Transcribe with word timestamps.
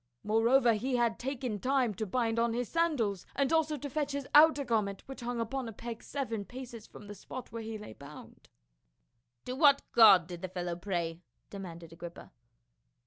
Moreover, 0.23 0.73
he 0.73 0.95
had 0.95 1.19
taken 1.19 1.59
time 1.59 1.93
to 1.93 2.07
bind 2.07 2.39
on 2.39 2.53
his 2.53 2.67
sandals, 2.69 3.27
and 3.35 3.53
also 3.53 3.77
to 3.77 3.87
fetch 3.87 4.13
his 4.13 4.27
outer 4.33 4.65
gar 4.65 4.81
ment, 4.81 5.03
which 5.05 5.19
hung 5.21 5.39
upon 5.39 5.69
a 5.69 5.71
peg 5.71 6.01
seven 6.01 6.43
paces 6.43 6.87
from 6.87 7.05
the 7.05 7.13
spot 7.13 7.51
where 7.51 7.61
he 7.61 7.77
lay 7.77 7.93
bound." 7.93 8.49
"To 9.45 9.53
what 9.55 9.83
god 9.91 10.25
did 10.25 10.41
the 10.41 10.49
fellow 10.49 10.75
pray?" 10.75 11.21
demanded 11.51 11.93
Agrippa. 11.93 12.31